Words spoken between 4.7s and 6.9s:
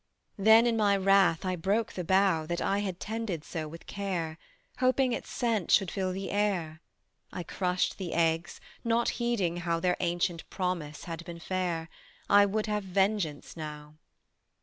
Hoping its scent should fill the air;